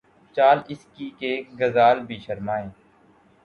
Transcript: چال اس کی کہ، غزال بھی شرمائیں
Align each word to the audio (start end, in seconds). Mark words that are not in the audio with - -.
چال 0.35 0.57
اس 0.67 0.81
کی 0.95 1.09
کہ، 1.19 1.31
غزال 1.59 1.97
بھی 2.05 2.17
شرمائیں 2.19 2.69